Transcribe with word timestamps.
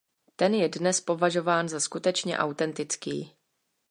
Ten 0.35 0.53
je 0.55 0.69
dnes 0.69 1.01
považován 1.01 1.69
za 1.69 1.79
skutečně 1.79 2.37
autentický. 2.37 3.35